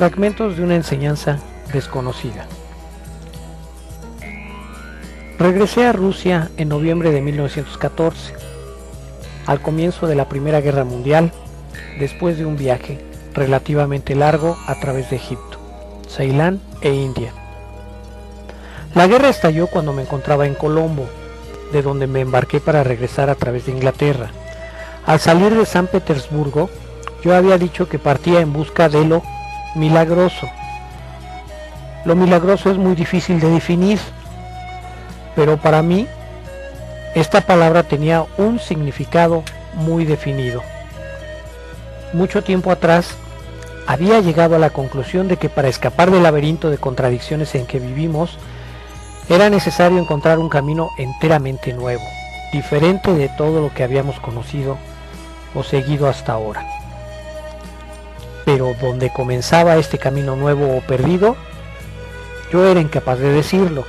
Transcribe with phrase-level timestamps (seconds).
[0.00, 1.40] Fragmentos de una enseñanza
[1.74, 2.46] desconocida.
[5.38, 8.32] Regresé a Rusia en noviembre de 1914,
[9.44, 11.32] al comienzo de la Primera Guerra Mundial,
[11.98, 12.98] después de un viaje
[13.34, 15.58] relativamente largo a través de Egipto,
[16.08, 17.34] Ceilán e India.
[18.94, 21.10] La guerra estalló cuando me encontraba en Colombo,
[21.72, 24.30] de donde me embarqué para regresar a través de Inglaterra.
[25.04, 26.70] Al salir de San Petersburgo,
[27.22, 29.22] yo había dicho que partía en busca de lo
[29.74, 30.48] milagroso.
[32.04, 33.98] Lo milagroso es muy difícil de definir,
[35.36, 36.06] pero para mí
[37.14, 39.42] esta palabra tenía un significado
[39.74, 40.62] muy definido.
[42.12, 43.16] Mucho tiempo atrás
[43.86, 47.80] había llegado a la conclusión de que para escapar del laberinto de contradicciones en que
[47.80, 48.38] vivimos,
[49.28, 52.02] era necesario encontrar un camino enteramente nuevo,
[52.52, 54.76] diferente de todo lo que habíamos conocido
[55.54, 56.79] o seguido hasta ahora.
[58.52, 61.36] Pero donde comenzaba este camino nuevo o perdido,
[62.52, 63.84] yo era incapaz de decirlo.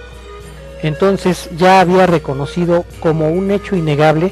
[0.83, 4.31] Entonces ya había reconocido como un hecho innegable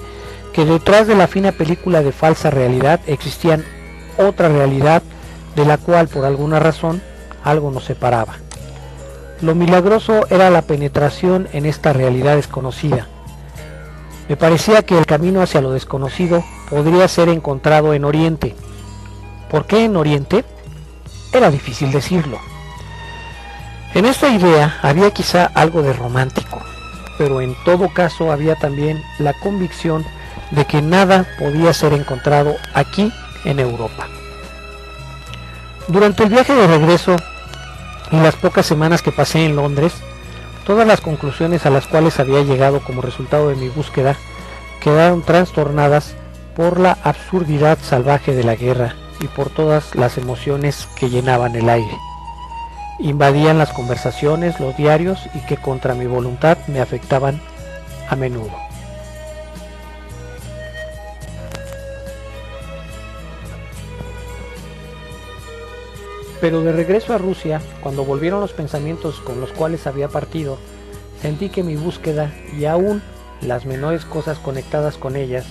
[0.53, 3.65] que detrás de la fina película de falsa realidad existían
[4.19, 5.01] otra realidad
[5.55, 7.01] de la cual por alguna razón
[7.43, 8.35] algo nos separaba.
[9.41, 13.07] Lo milagroso era la penetración en esta realidad desconocida.
[14.27, 18.55] Me parecía que el camino hacia lo desconocido podría ser encontrado en Oriente.
[19.49, 20.45] ¿Por qué en Oriente?
[21.33, 22.39] Era difícil decirlo.
[23.95, 26.61] En esta idea había quizá algo de romántico,
[27.17, 30.05] pero en todo caso había también la convicción
[30.51, 33.11] de que nada podía ser encontrado aquí
[33.43, 34.07] en Europa.
[35.87, 37.15] Durante el viaje de regreso
[38.11, 39.93] en las pocas semanas que pasé en Londres,
[40.67, 44.15] todas las conclusiones a las cuales había llegado como resultado de mi búsqueda
[44.79, 46.13] quedaron trastornadas
[46.55, 51.69] por la absurdidad salvaje de la guerra y por todas las emociones que llenaban el
[51.69, 51.97] aire.
[52.99, 57.41] Invadían las conversaciones, los diarios y que contra mi voluntad me afectaban
[58.09, 58.51] a menudo.
[66.41, 70.57] Pero de regreso a Rusia, cuando volvieron los pensamientos con los cuales había partido,
[71.21, 73.01] sentí que mi búsqueda y aún
[73.41, 75.45] las menores cosas conectadas con ellas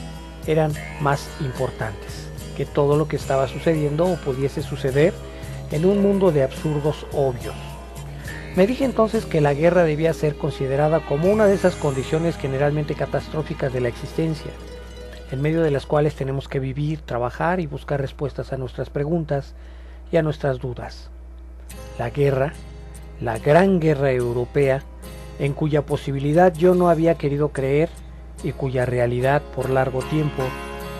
[0.46, 2.27] eran más importantes
[2.58, 5.14] que todo lo que estaba sucediendo o pudiese suceder
[5.70, 7.54] en un mundo de absurdos obvios.
[8.56, 12.96] Me dije entonces que la guerra debía ser considerada como una de esas condiciones generalmente
[12.96, 14.50] catastróficas de la existencia,
[15.30, 19.54] en medio de las cuales tenemos que vivir, trabajar y buscar respuestas a nuestras preguntas
[20.10, 21.10] y a nuestras dudas.
[21.96, 22.54] La guerra,
[23.20, 24.82] la gran guerra europea,
[25.38, 27.88] en cuya posibilidad yo no había querido creer
[28.42, 30.42] y cuya realidad por largo tiempo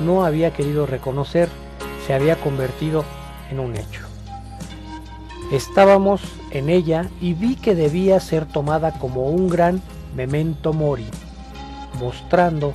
[0.00, 1.48] no había querido reconocer,
[2.06, 3.04] se había convertido
[3.50, 4.02] en un hecho.
[5.52, 6.20] Estábamos
[6.50, 9.82] en ella y vi que debía ser tomada como un gran
[10.14, 11.06] memento mori,
[12.00, 12.72] mostrando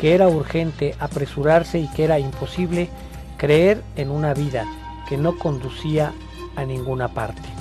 [0.00, 2.88] que era urgente apresurarse y que era imposible
[3.36, 4.64] creer en una vida
[5.08, 6.12] que no conducía
[6.56, 7.53] a ninguna parte.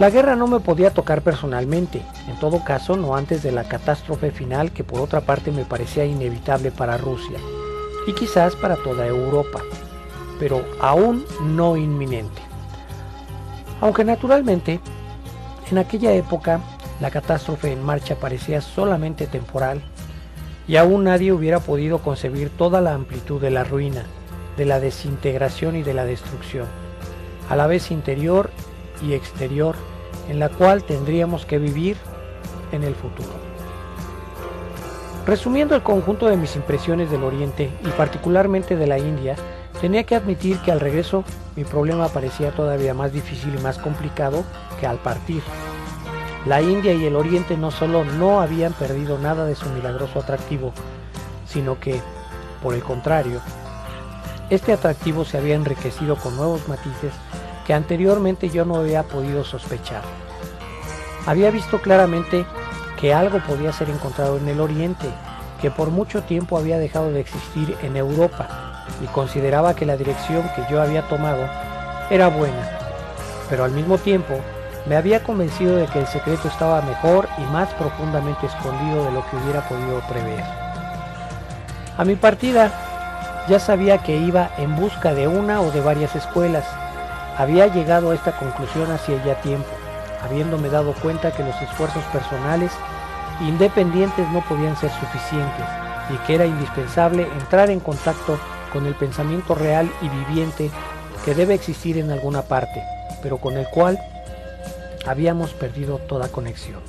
[0.00, 4.30] La guerra no me podía tocar personalmente, en todo caso no antes de la catástrofe
[4.30, 7.38] final que por otra parte me parecía inevitable para Rusia
[8.06, 9.60] y quizás para toda Europa,
[10.38, 12.40] pero aún no inminente.
[13.82, 14.80] Aunque naturalmente,
[15.70, 16.60] en aquella época
[16.98, 19.82] la catástrofe en marcha parecía solamente temporal
[20.66, 24.06] y aún nadie hubiera podido concebir toda la amplitud de la ruina
[24.56, 26.66] de la desintegración y de la destrucción,
[27.50, 28.50] a la vez interior
[29.02, 29.74] y exterior,
[30.30, 31.96] en la cual tendríamos que vivir
[32.70, 33.28] en el futuro.
[35.26, 39.34] Resumiendo el conjunto de mis impresiones del Oriente y particularmente de la India,
[39.80, 41.24] tenía que admitir que al regreso
[41.56, 44.44] mi problema parecía todavía más difícil y más complicado
[44.78, 45.42] que al partir.
[46.46, 50.72] La India y el Oriente no solo no habían perdido nada de su milagroso atractivo,
[51.44, 52.00] sino que,
[52.62, 53.40] por el contrario,
[54.48, 57.12] este atractivo se había enriquecido con nuevos matices
[57.70, 60.02] que anteriormente yo no había podido sospechar.
[61.24, 62.44] Había visto claramente
[63.00, 65.06] que algo podía ser encontrado en el Oriente,
[65.62, 70.50] que por mucho tiempo había dejado de existir en Europa, y consideraba que la dirección
[70.56, 71.48] que yo había tomado
[72.10, 72.76] era buena,
[73.48, 74.34] pero al mismo tiempo
[74.88, 79.24] me había convencido de que el secreto estaba mejor y más profundamente escondido de lo
[79.30, 80.42] que hubiera podido prever.
[81.96, 82.72] A mi partida
[83.48, 86.64] ya sabía que iba en busca de una o de varias escuelas.
[87.40, 89.70] Había llegado a esta conclusión hacía ya tiempo,
[90.22, 92.70] habiéndome dado cuenta que los esfuerzos personales
[93.40, 95.64] independientes no podían ser suficientes
[96.10, 98.38] y que era indispensable entrar en contacto
[98.74, 100.70] con el pensamiento real y viviente
[101.24, 102.82] que debe existir en alguna parte,
[103.22, 103.98] pero con el cual
[105.06, 106.80] habíamos perdido toda conexión.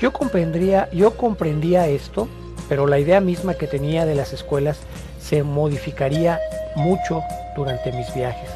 [0.00, 2.26] Yo comprendía, yo comprendía esto,
[2.70, 4.78] pero la idea misma que tenía de las escuelas
[5.20, 6.40] se modificaría
[6.74, 7.22] mucho
[7.54, 8.53] durante mis viajes.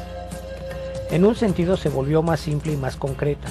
[1.11, 3.47] En un sentido se volvió más simple y más concreta,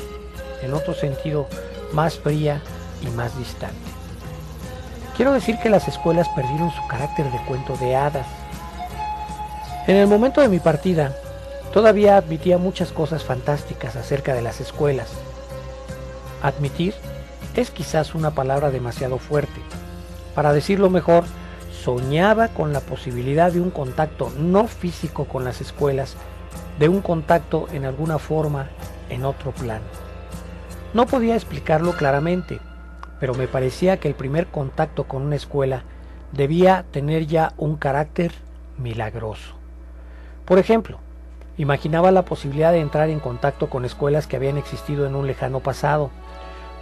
[0.63, 1.49] en otro sentido
[1.93, 2.63] más fría
[3.03, 3.77] y más distante.
[5.17, 8.27] Quiero decir que las escuelas perdieron su carácter de cuento de hadas.
[9.89, 11.17] En el momento de mi partida,
[11.73, 15.09] todavía admitía muchas cosas fantásticas acerca de las escuelas.
[16.41, 16.95] Admitir
[17.57, 19.61] es quizás una palabra demasiado fuerte.
[20.37, 21.25] Para decirlo mejor,
[21.83, 26.15] soñaba con la posibilidad de un contacto no físico con las escuelas,
[26.79, 28.69] de un contacto en alguna forma
[29.11, 29.85] en otro plano.
[30.95, 32.61] No podía explicarlo claramente,
[33.21, 35.83] pero me parecía que el primer contacto con una escuela
[36.33, 38.33] debía tener ya un carácter
[38.79, 39.55] milagroso.
[40.45, 40.99] Por ejemplo,
[41.57, 45.61] imaginaba la posibilidad de entrar en contacto con escuelas que habían existido en un lejano
[45.61, 46.11] pasado,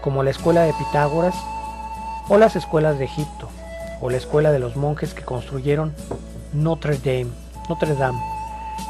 [0.00, 1.34] como la escuela de Pitágoras
[2.28, 3.48] o las escuelas de Egipto,
[4.00, 5.94] o la escuela de los monjes que construyeron
[6.52, 7.32] Notre Dame,
[7.68, 8.35] Notre Dame,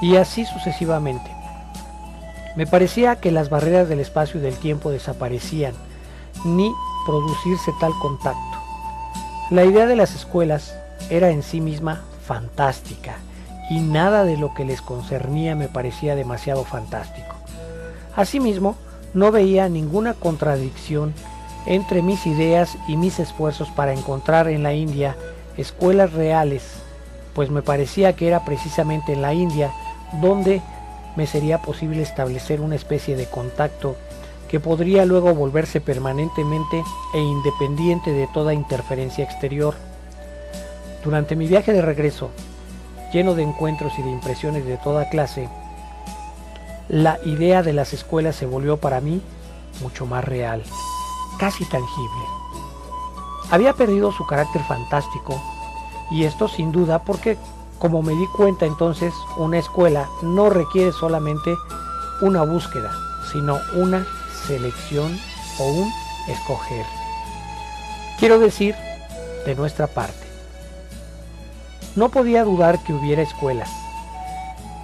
[0.01, 1.31] y así sucesivamente.
[2.57, 5.75] Me parecía que las barreras del espacio y del tiempo desaparecían,
[6.45, 6.73] ni
[7.07, 8.41] producirse tal contacto.
[9.51, 10.75] La idea de las escuelas
[11.11, 13.17] era en sí misma fantástica
[13.71, 17.37] y nada de lo que les concernía me parecía demasiado fantástico.
[18.17, 18.77] Asimismo,
[19.15, 21.15] no veía ninguna contradicción
[21.67, 25.17] entre mis ideas y mis esfuerzos para encontrar en la India
[25.57, 26.63] escuelas reales,
[27.37, 29.71] pues me parecía que era precisamente en la India
[30.23, 30.63] donde
[31.17, 33.95] me sería posible establecer una especie de contacto
[34.49, 39.75] que podría luego volverse permanentemente e independiente de toda interferencia exterior.
[41.05, 42.31] Durante mi viaje de regreso,
[43.13, 45.47] lleno de encuentros y de impresiones de toda clase,
[46.89, 49.21] la idea de las escuelas se volvió para mí
[49.83, 50.63] mucho más real,
[51.39, 52.25] casi tangible.
[53.51, 55.39] Había perdido su carácter fantástico,
[56.11, 57.37] y esto sin duda porque
[57.79, 61.55] como me di cuenta entonces, una escuela no requiere solamente
[62.23, 62.91] una búsqueda,
[63.31, 64.07] sino una
[64.47, 65.19] selección
[65.59, 65.93] o un
[66.27, 66.87] escoger.
[68.19, 68.75] Quiero decir,
[69.45, 70.27] de nuestra parte.
[71.97, 73.71] No podía dudar que hubiera escuelas.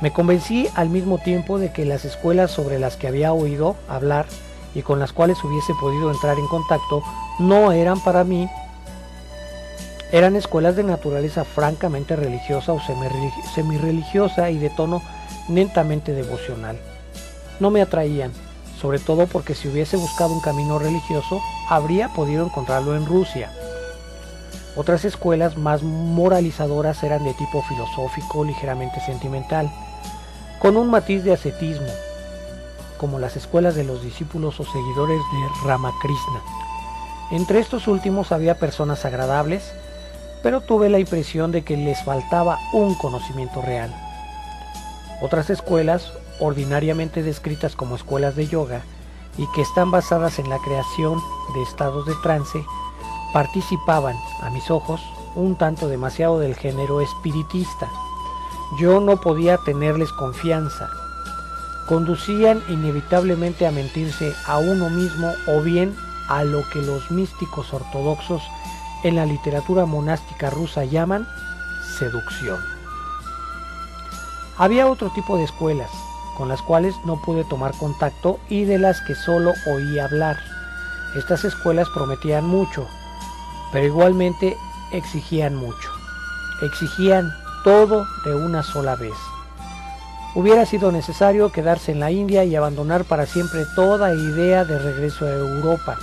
[0.03, 4.27] Me convencí al mismo tiempo de que las escuelas sobre las que había oído hablar
[4.75, 7.03] y con las cuales hubiese podido entrar en contacto
[7.39, 8.49] no eran para mí
[10.13, 15.03] eran escuelas de naturaleza francamente religiosa o semi-religiosa y de tono
[15.49, 16.77] netamente devocional.
[17.61, 18.31] No me atraían,
[18.79, 23.51] sobre todo porque si hubiese buscado un camino religioso, habría podido encontrarlo en Rusia.
[24.77, 29.73] Otras escuelas más moralizadoras eran de tipo filosófico, ligeramente sentimental,
[30.59, 31.89] con un matiz de ascetismo,
[32.99, 36.43] como las escuelas de los discípulos o seguidores de Ramakrishna.
[37.31, 39.73] Entre estos últimos había personas agradables,
[40.43, 43.95] pero tuve la impresión de que les faltaba un conocimiento real.
[45.21, 48.83] Otras escuelas, ordinariamente descritas como escuelas de yoga,
[49.39, 51.21] y que están basadas en la creación
[51.55, 52.65] de estados de trance,
[53.33, 55.01] participaban, a mis ojos,
[55.35, 57.89] un tanto demasiado del género espiritista.
[58.79, 60.89] Yo no podía tenerles confianza.
[61.89, 65.97] Conducían inevitablemente a mentirse a uno mismo o bien
[66.29, 68.43] a lo que los místicos ortodoxos
[69.03, 71.27] en la literatura monástica rusa llaman
[71.99, 72.59] seducción.
[74.57, 75.91] Había otro tipo de escuelas,
[76.37, 80.39] con las cuales no pude tomar contacto y de las que solo oí hablar.
[81.17, 82.87] Estas escuelas prometían mucho,
[83.73, 84.57] pero igualmente
[84.93, 85.91] exigían mucho.
[86.63, 87.33] Exigían
[87.65, 89.15] todo de una sola vez.
[90.35, 95.27] Hubiera sido necesario quedarse en la India y abandonar para siempre toda idea de regreso
[95.27, 95.99] a Europa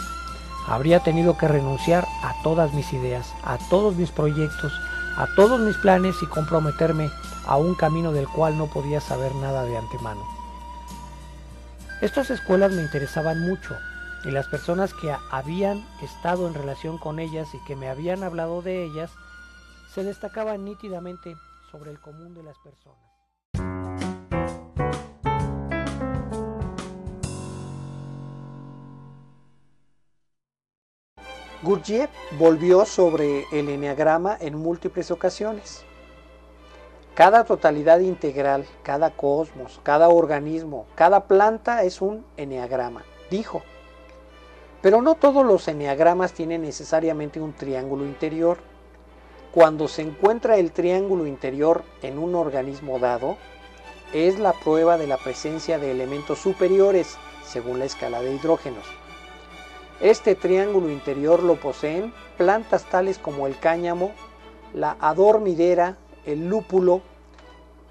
[0.67, 4.73] habría tenido que renunciar a todas mis ideas, a todos mis proyectos,
[5.17, 7.11] a todos mis planes y comprometerme
[7.45, 10.23] a un camino del cual no podía saber nada de antemano.
[12.01, 13.75] Estas escuelas me interesaban mucho
[14.23, 18.61] y las personas que habían estado en relación con ellas y que me habían hablado
[18.61, 19.11] de ellas
[19.93, 21.35] se destacaban nítidamente
[21.71, 23.08] sobre el común de las personas.
[31.61, 35.83] Gurdjieff volvió sobre el eneagrama en múltiples ocasiones.
[37.15, 43.61] Cada totalidad integral, cada cosmos, cada organismo, cada planta es un eneagrama, dijo.
[44.81, 48.59] Pero no todos los eneagramas tienen necesariamente un triángulo interior.
[49.51, 53.35] Cuando se encuentra el triángulo interior en un organismo dado,
[54.13, 58.98] es la prueba de la presencia de elementos superiores según la escala de hidrógenos.
[60.01, 64.11] Este triángulo interior lo poseen plantas tales como el cáñamo,
[64.73, 67.01] la adormidera, el lúpulo,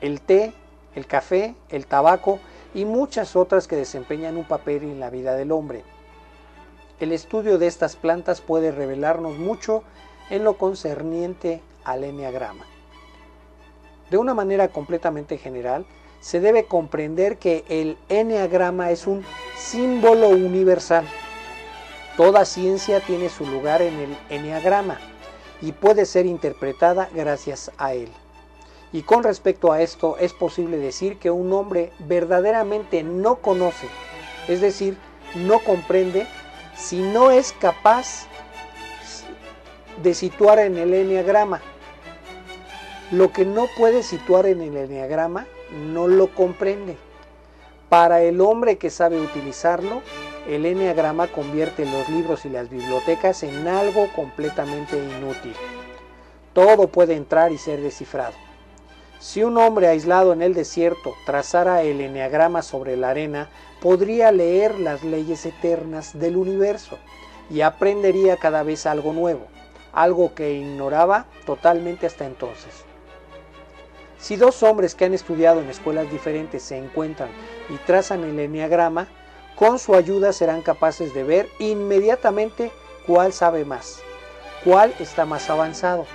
[0.01, 0.55] el té,
[0.95, 2.39] el café, el tabaco
[2.75, 5.85] y muchas otras que desempeñan un papel en la vida del hombre.
[6.99, 9.83] El estudio de estas plantas puede revelarnos mucho
[10.31, 12.65] en lo concerniente al enneagrama.
[14.11, 15.85] De una manera completamente general,
[16.21, 19.25] se debe comprender que el enneagrama es un
[19.57, 21.07] símbolo universal.
[22.19, 24.99] Toda ciencia tiene su lugar en el enneagrama
[25.63, 28.09] y puede ser interpretada gracias a él.
[28.93, 33.87] Y con respecto a esto es posible decir que un hombre verdaderamente no conoce,
[34.49, 34.99] es decir,
[35.37, 36.27] no comprende,
[36.77, 38.27] si no es capaz
[40.03, 41.61] de situar en el enneagrama.
[43.13, 46.97] Lo que no puede situar en el enneagrama no lo comprende.
[47.89, 50.03] Para el hombre que sabe utilizarlo,
[50.49, 55.53] el enneagrama convierte los libros y las bibliotecas en algo completamente inútil.
[56.55, 58.33] Todo puede entrar y ser descifrado.
[59.21, 63.51] Si un hombre aislado en el desierto trazara el enneagrama sobre la arena,
[63.83, 66.99] podría leer las leyes eternas del universo
[67.51, 69.47] y aprendería cada vez algo nuevo,
[69.93, 72.85] algo que ignoraba totalmente hasta entonces.
[74.19, 77.29] Si dos hombres que han estudiado en escuelas diferentes se encuentran
[77.69, 79.09] y trazan el enneagrama,
[79.59, 82.71] con su ayuda serán capaces de ver inmediatamente
[83.07, 84.01] cuál sabe más,
[84.65, 86.07] cuál está más avanzado.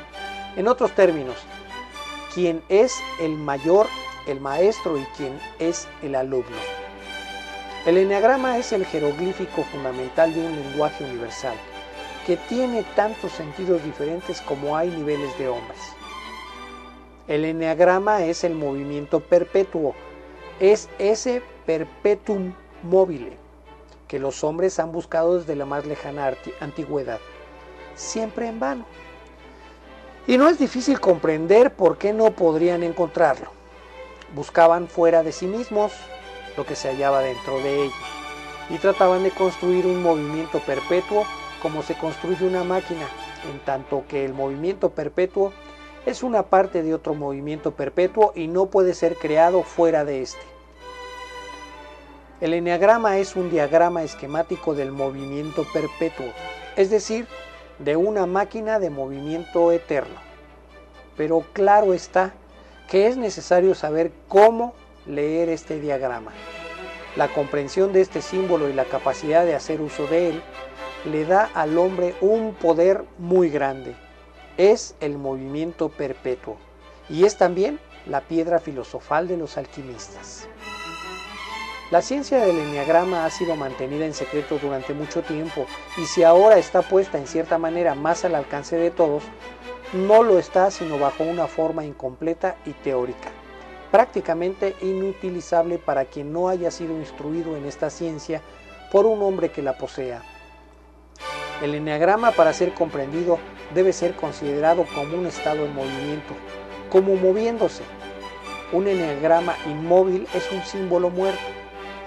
[0.55, 1.35] En otros términos,
[2.33, 3.87] quién es el mayor,
[4.27, 6.55] el maestro y quién es el alumno.
[7.85, 11.55] El enneagrama es el jeroglífico fundamental de un lenguaje universal,
[12.25, 15.79] que tiene tantos sentidos diferentes como hay niveles de hombres.
[17.27, 19.95] El enneagrama es el movimiento perpetuo,
[20.61, 23.37] es ese perpetuum mobile
[24.07, 27.19] que los hombres han buscado desde la más lejana antigüedad,
[27.95, 28.85] siempre en vano.
[30.27, 33.51] Y no es difícil comprender por qué no podrían encontrarlo.
[34.35, 35.93] Buscaban fuera de sí mismos
[36.55, 37.95] lo que se hallaba dentro de ellos
[38.69, 41.25] y trataban de construir un movimiento perpetuo
[41.61, 43.07] como se construye una máquina,
[43.51, 45.53] en tanto que el movimiento perpetuo
[46.05, 50.52] es una parte de otro movimiento perpetuo y no puede ser creado fuera de este.
[52.43, 56.25] El enneagrama es un diagrama esquemático del movimiento perpetuo,
[56.75, 57.25] es decir,
[57.79, 60.19] de una máquina de movimiento eterno.
[61.15, 62.33] Pero claro está
[62.89, 64.73] que es necesario saber cómo
[65.05, 66.33] leer este diagrama.
[67.15, 70.41] La comprensión de este símbolo y la capacidad de hacer uso de él
[71.05, 73.95] le da al hombre un poder muy grande
[74.57, 76.57] es el movimiento perpetuo
[77.09, 80.49] y es también la piedra filosofal de los alquimistas.
[81.93, 86.57] La ciencia del enneagrama ha sido mantenida en secreto durante mucho tiempo y si ahora
[86.57, 89.21] está puesta en cierta manera más al alcance de todos,
[89.93, 93.29] no lo está sino bajo una forma incompleta y teórica,
[93.91, 98.41] prácticamente inutilizable para quien no haya sido instruido en esta ciencia
[98.91, 100.23] por un hombre que la posea.
[101.61, 103.37] El enneagrama para ser comprendido
[103.75, 106.33] debe ser considerado como un estado en movimiento,
[106.89, 107.83] como moviéndose.
[108.71, 111.52] Un enneagrama inmóvil es un símbolo muerto.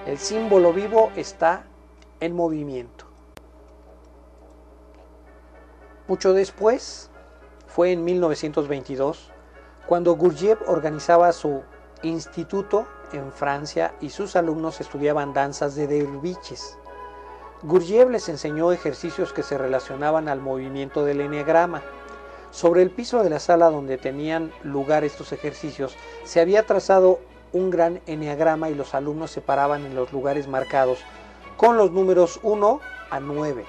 [0.07, 1.65] El símbolo vivo está
[2.21, 3.07] en movimiento.
[6.07, 7.11] Mucho después,
[7.67, 9.33] fue en 1922,
[9.89, 11.65] cuando Gurdjieff organizaba su
[12.03, 16.79] instituto en Francia y sus alumnos estudiaban danzas de derviches.
[17.65, 21.83] Gurdjieff les enseñó ejercicios que se relacionaban al movimiento del enneagrama.
[22.53, 27.19] Sobre el piso de la sala donde tenían lugar estos ejercicios se había trazado
[27.53, 30.99] un gran enneagrama y los alumnos se paraban en los lugares marcados
[31.57, 33.65] con los números 1 a 9.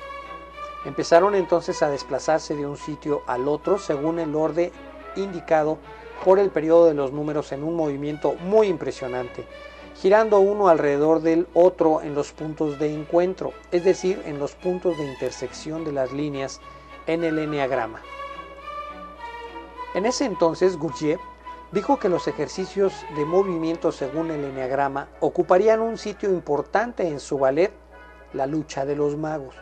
[0.85, 4.71] Empezaron entonces a desplazarse de un sitio al otro según el orden
[5.15, 5.77] indicado
[6.23, 9.45] por el periodo de los números en un movimiento muy impresionante
[10.01, 14.97] girando uno alrededor del otro en los puntos de encuentro, es decir, en los puntos
[14.97, 16.61] de intersección de las líneas
[17.07, 18.01] en el eneagrama.
[19.95, 21.19] En ese entonces, Gurdjieff
[21.71, 27.37] dijo que los ejercicios de movimiento según el eneagrama ocuparían un sitio importante en su
[27.37, 27.73] ballet,
[28.33, 29.55] La lucha de los magos.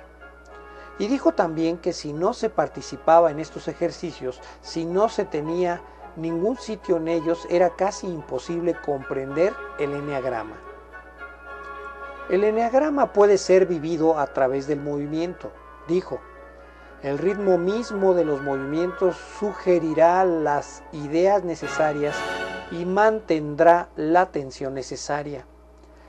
[0.97, 5.81] Y dijo también que si no se participaba en estos ejercicios, si no se tenía
[6.15, 10.55] ningún sitio en ellos era casi imposible comprender el eneagrama.
[12.29, 15.51] El eneagrama puede ser vivido a través del movimiento,
[15.87, 16.19] dijo.
[17.05, 22.15] El ritmo mismo de los movimientos sugerirá las ideas necesarias
[22.71, 25.45] y mantendrá la tensión necesaria.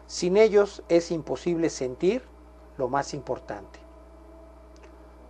[0.06, 2.22] Sin ellos es imposible sentir
[2.78, 3.78] lo más importante.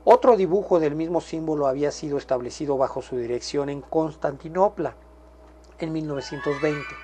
[0.05, 4.95] Otro dibujo del mismo símbolo había sido establecido bajo su dirección en Constantinopla
[5.81, 6.95] en 1920.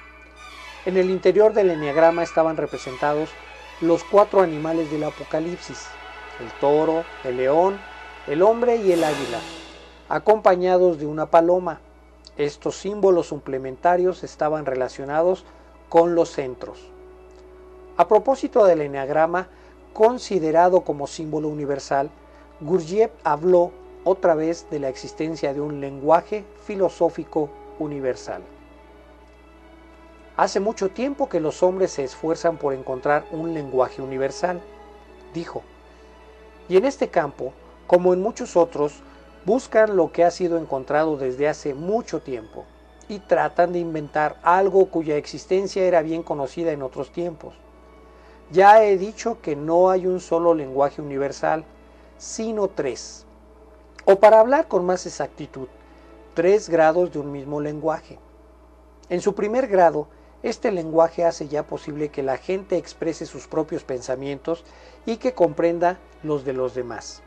[0.85, 3.31] En el interior del enneagrama estaban representados
[3.81, 5.89] los cuatro animales del Apocalipsis,
[6.39, 7.81] el toro, el león,
[8.29, 9.39] el hombre y el águila,
[10.09, 11.81] acompañados de una paloma.
[12.37, 15.45] Estos símbolos suplementarios estaban relacionados
[15.89, 16.89] con los centros.
[17.97, 19.49] A propósito del enneagrama,
[19.93, 22.11] considerado como símbolo universal,
[22.61, 23.73] Gurdjieff habló
[24.05, 28.43] otra vez de la existencia de un lenguaje filosófico universal.
[30.37, 34.61] Hace mucho tiempo que los hombres se esfuerzan por encontrar un lenguaje universal,
[35.35, 35.63] dijo.
[36.69, 37.53] Y en este campo,
[37.93, 39.03] como en muchos otros,
[39.45, 42.65] buscan lo que ha sido encontrado desde hace mucho tiempo
[43.07, 47.53] y tratan de inventar algo cuya existencia era bien conocida en otros tiempos.
[48.51, 51.67] Ya he dicho que no hay un solo lenguaje universal,
[52.17, 53.27] sino tres.
[54.07, 55.69] O para hablar con más exactitud,
[56.33, 58.19] tres grados de un mismo lenguaje.
[59.11, 60.09] En su primer grado,
[60.43, 64.65] este lenguaje hace ya posible que la gente exprese sus propios pensamientos
[65.05, 67.23] y que comprenda los de los demás,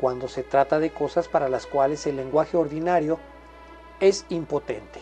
[0.00, 3.18] cuando se trata de cosas para las cuales el lenguaje ordinario
[4.00, 5.00] es impotente.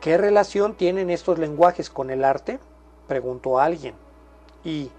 [0.00, 2.60] ¿Qué relación tienen estos lenguajes con el arte?
[3.08, 3.94] preguntó alguien.
[4.64, 4.90] ¿Y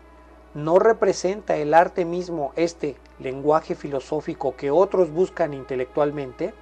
[0.53, 6.53] no representa el arte mismo este lenguaje filosófico que otros buscan intelectualmente?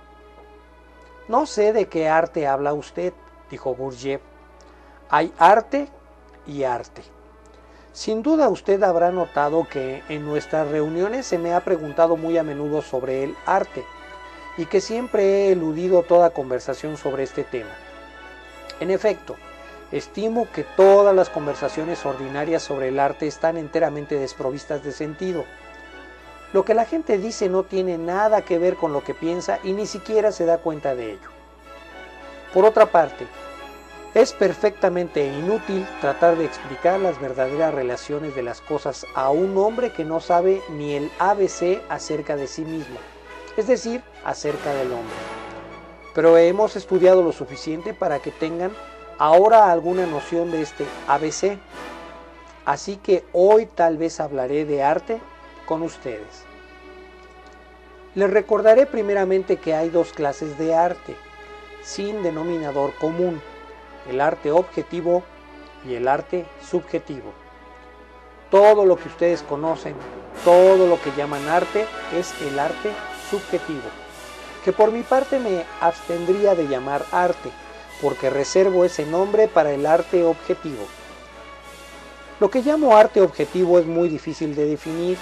[1.28, 3.14] No sé de qué arte habla usted,
[3.50, 4.20] dijo Bourdieu.
[5.10, 5.90] Hay arte
[6.46, 7.02] y arte.
[7.98, 12.44] Sin duda usted habrá notado que en nuestras reuniones se me ha preguntado muy a
[12.44, 13.84] menudo sobre el arte
[14.56, 17.72] y que siempre he eludido toda conversación sobre este tema.
[18.80, 19.36] En efecto,
[19.92, 25.44] estimo que todas las conversaciones ordinarias sobre el arte están enteramente desprovistas de sentido.
[26.54, 29.74] Lo que la gente dice no tiene nada que ver con lo que piensa y
[29.74, 31.30] ni siquiera se da cuenta de ello.
[32.54, 33.26] Por otra parte,
[34.18, 39.92] es perfectamente inútil tratar de explicar las verdaderas relaciones de las cosas a un hombre
[39.92, 42.98] que no sabe ni el ABC acerca de sí mismo,
[43.58, 45.16] es decir, acerca del hombre.
[46.16, 48.72] Pero hemos estudiado lo suficiente para que tengan
[49.20, 51.60] ahora alguna noción de este ABC.
[52.66, 55.20] Así que hoy tal vez hablaré de arte
[55.68, 56.44] con ustedes.
[58.16, 61.16] Les recordaré primeramente que hay dos clases de arte
[61.84, 63.40] sin denominador común,
[64.10, 65.24] el arte objetivo
[65.86, 67.34] y el arte subjetivo.
[68.50, 69.96] Todo lo que ustedes conocen,
[70.46, 72.92] todo lo que llaman arte es el arte
[73.30, 73.90] subjetivo,
[74.64, 77.52] que por mi parte me abstendría de llamar arte,
[78.02, 80.86] porque reservo ese nombre para el arte objetivo.
[82.40, 85.18] Lo que llamo arte objetivo es muy difícil de definir,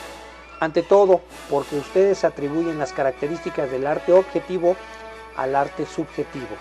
[0.60, 4.76] ante todo porque ustedes atribuyen las características del arte objetivo
[5.36, 6.56] al arte subjetivo.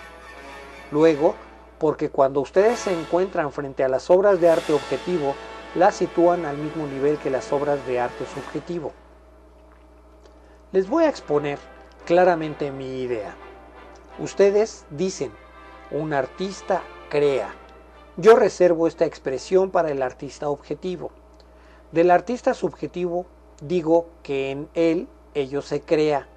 [0.90, 1.34] Luego,
[1.78, 5.34] porque cuando ustedes se encuentran frente a las obras de arte objetivo,
[5.74, 8.92] las sitúan al mismo nivel que las obras de arte subjetivo.
[10.72, 11.58] Les voy a exponer
[12.04, 13.34] claramente mi idea.
[14.18, 15.32] Ustedes dicen,
[15.90, 17.54] un artista crea.
[18.16, 21.10] Yo reservo esta expresión para el artista objetivo.
[21.90, 23.26] Del artista subjetivo
[23.60, 26.28] digo que en él ello se crea,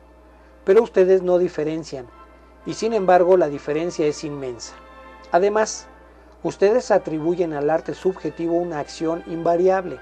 [0.66, 2.08] pero ustedes no diferencian
[2.66, 4.76] y sin embargo la diferencia es inmensa.
[5.32, 5.88] Además,
[6.44, 10.00] ustedes atribuyen al arte subjetivo una acción invariable.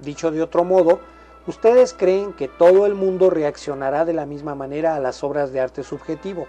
[0.00, 1.00] Dicho de otro modo,
[1.46, 5.60] ustedes creen que todo el mundo reaccionará de la misma manera a las obras de
[5.60, 6.46] arte subjetivo.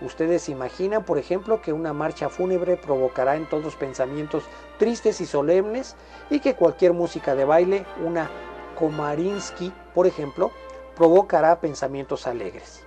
[0.00, 4.44] Ustedes imaginan, por ejemplo, que una marcha fúnebre provocará en todos pensamientos
[4.78, 5.94] tristes y solemnes
[6.28, 8.28] y que cualquier música de baile, una
[8.76, 10.50] Komarinsky, por ejemplo,
[10.96, 12.82] provocará pensamientos alegres.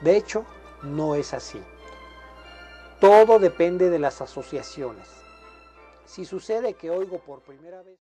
[0.00, 0.44] De hecho,
[0.82, 1.60] no es así.
[3.04, 5.06] Todo depende de las asociaciones.
[6.06, 7.98] Si sucede que oigo por primera vez...